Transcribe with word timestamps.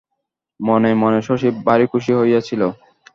মনে 0.59 0.91
মনে 1.01 1.19
শশী 1.21 1.49
ভারি 1.67 1.85
খুশি 1.91 2.11
হইয়াছিল। 2.13 2.61